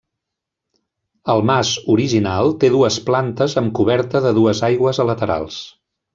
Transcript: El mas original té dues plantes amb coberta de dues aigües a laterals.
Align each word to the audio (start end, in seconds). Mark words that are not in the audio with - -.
El 1.33 1.43
mas 1.49 1.73
original 1.97 2.49
té 2.63 2.73
dues 2.77 2.97
plantes 3.11 3.57
amb 3.63 3.75
coberta 3.83 4.23
de 4.27 4.35
dues 4.41 4.65
aigües 4.71 5.03
a 5.05 5.09
laterals. 5.13 5.63